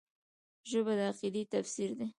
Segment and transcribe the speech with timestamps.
[0.69, 2.07] ژبه د عقیدې تفسیر کوي